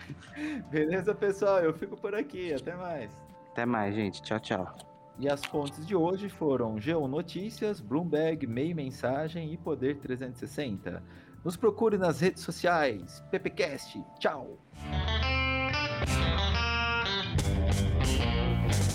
Beleza, 0.69 1.15
pessoal? 1.15 1.61
Eu 1.61 1.73
fico 1.73 1.97
por 1.97 2.13
aqui. 2.13 2.53
Até 2.53 2.75
mais. 2.75 3.11
Até 3.53 3.65
mais, 3.65 3.95
gente. 3.95 4.21
Tchau, 4.21 4.39
tchau. 4.39 4.88
E 5.19 5.27
as 5.27 5.43
fontes 5.43 5.85
de 5.85 5.93
hoje 5.93 6.29
foram 6.29 6.77
G1 6.77 7.05
Notícias, 7.05 7.81
Bloomberg, 7.81 8.47
Meio 8.47 8.73
Mensagem 8.73 9.51
e 9.51 9.57
Poder 9.57 9.97
360. 9.97 11.03
Nos 11.43 11.57
procure 11.57 11.97
nas 11.97 12.21
redes 12.21 12.41
sociais. 12.41 13.21
PPcast. 13.29 14.01
Tchau. 14.17 14.57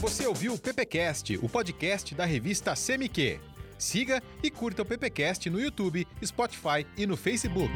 Você 0.00 0.26
ouviu 0.26 0.54
o 0.54 0.59
PPcast, 0.59 1.38
o 1.43 1.49
podcast 1.49 2.14
da 2.14 2.25
revista 2.25 2.73
CMQ. 2.75 3.38
Siga 3.76 4.23
e 4.43 4.50
curta 4.50 4.81
o 4.81 4.85
PPcast 4.85 5.50
no 5.50 5.61
YouTube, 5.61 6.07
Spotify 6.25 6.87
e 6.97 7.07
no 7.07 7.19
Facebook. 7.19 7.71